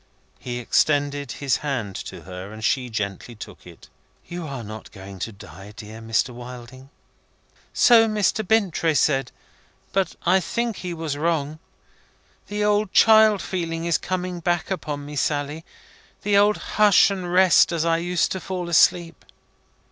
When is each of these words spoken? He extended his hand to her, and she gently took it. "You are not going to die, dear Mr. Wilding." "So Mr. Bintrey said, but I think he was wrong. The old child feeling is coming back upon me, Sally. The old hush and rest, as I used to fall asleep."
He 0.39 0.57
extended 0.57 1.33
his 1.33 1.57
hand 1.57 1.95
to 1.95 2.21
her, 2.23 2.51
and 2.51 2.65
she 2.65 2.89
gently 2.89 3.35
took 3.35 3.67
it. 3.67 3.87
"You 4.27 4.47
are 4.47 4.63
not 4.63 4.91
going 4.91 5.19
to 5.19 5.31
die, 5.31 5.73
dear 5.75 6.01
Mr. 6.01 6.31
Wilding." 6.33 6.89
"So 7.71 8.07
Mr. 8.07 8.43
Bintrey 8.43 8.95
said, 8.95 9.31
but 9.91 10.15
I 10.25 10.39
think 10.39 10.77
he 10.77 10.91
was 10.95 11.19
wrong. 11.19 11.59
The 12.47 12.63
old 12.63 12.91
child 12.93 13.43
feeling 13.43 13.85
is 13.85 13.99
coming 13.99 14.39
back 14.39 14.71
upon 14.71 15.05
me, 15.05 15.15
Sally. 15.15 15.63
The 16.23 16.35
old 16.35 16.57
hush 16.57 17.11
and 17.11 17.31
rest, 17.31 17.71
as 17.71 17.85
I 17.85 17.97
used 17.97 18.31
to 18.31 18.39
fall 18.39 18.69
asleep." 18.69 19.23